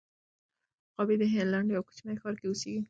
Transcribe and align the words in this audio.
غابي 0.97 1.15
د 1.21 1.23
هالنډ 1.33 1.67
یوه 1.71 1.85
کوچني 1.87 2.15
ښار 2.21 2.35
کې 2.39 2.45
اوسېږي. 2.47 2.79